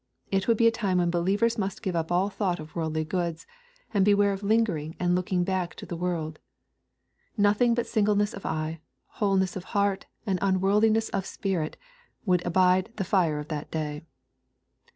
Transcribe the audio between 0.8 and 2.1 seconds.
when believers must give